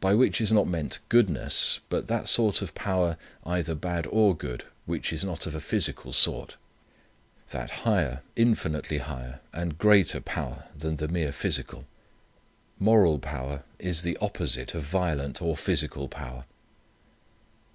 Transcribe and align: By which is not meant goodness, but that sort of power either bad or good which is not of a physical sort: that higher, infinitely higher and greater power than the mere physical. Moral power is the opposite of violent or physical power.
By 0.00 0.12
which 0.12 0.38
is 0.42 0.52
not 0.52 0.68
meant 0.68 0.98
goodness, 1.08 1.80
but 1.88 2.06
that 2.06 2.28
sort 2.28 2.60
of 2.60 2.74
power 2.74 3.16
either 3.46 3.74
bad 3.74 4.06
or 4.08 4.36
good 4.36 4.66
which 4.84 5.14
is 5.14 5.24
not 5.24 5.46
of 5.46 5.54
a 5.54 5.62
physical 5.62 6.12
sort: 6.12 6.56
that 7.52 7.70
higher, 7.88 8.20
infinitely 8.36 8.98
higher 8.98 9.40
and 9.50 9.78
greater 9.78 10.20
power 10.20 10.64
than 10.76 10.96
the 10.96 11.08
mere 11.08 11.32
physical. 11.32 11.86
Moral 12.78 13.18
power 13.18 13.62
is 13.78 14.02
the 14.02 14.18
opposite 14.18 14.74
of 14.74 14.82
violent 14.82 15.40
or 15.40 15.56
physical 15.56 16.06
power. 16.06 16.44